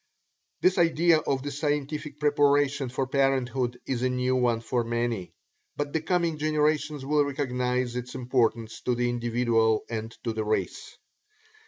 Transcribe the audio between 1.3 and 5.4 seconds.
the scientific preparation for parenthood is a new one for many,